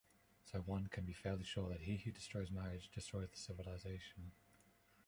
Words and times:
So 0.51 0.57
one 0.65 0.87
can 0.87 1.05
be 1.05 1.13
fairly 1.13 1.43
sure 1.43 1.69
that 1.69 1.81
he 1.81 1.95
who 1.97 2.09
destroys 2.11 2.49
marriage 2.49 2.89
destroys 2.89 3.29
the 3.29 3.37
civilization. 3.37 4.31